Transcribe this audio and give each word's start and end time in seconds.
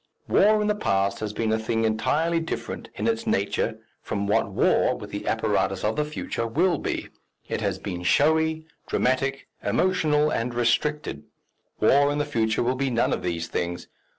War 0.27 0.59
in 0.63 0.67
the 0.67 0.73
past 0.73 1.19
has 1.19 1.31
been 1.31 1.51
a 1.51 1.59
thing 1.59 1.85
entirely 1.85 2.39
different 2.39 2.89
in 2.95 3.05
its 3.05 3.27
nature 3.27 3.77
from 4.01 4.25
what 4.25 4.49
war, 4.49 4.95
with 4.97 5.11
the 5.11 5.27
apparatus 5.27 5.83
of 5.83 5.95
the 5.95 6.03
future, 6.05 6.47
will 6.47 6.79
be 6.79 7.09
it 7.47 7.61
has 7.61 7.77
been 7.77 8.01
showy, 8.01 8.65
dramatic, 8.87 9.47
emotional, 9.63 10.31
and 10.31 10.55
restricted; 10.55 11.25
war 11.79 12.11
in 12.11 12.17
the 12.17 12.25
future 12.25 12.63
will 12.63 12.73
be 12.73 12.89
none 12.89 13.13
of 13.13 13.21
these 13.21 13.47
things. 13.47 13.89